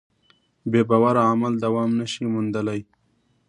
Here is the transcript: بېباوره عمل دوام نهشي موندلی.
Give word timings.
بېباوره 0.71 1.21
عمل 1.31 1.53
دوام 1.63 1.89
نهشي 1.99 2.23
موندلی. 2.33 2.81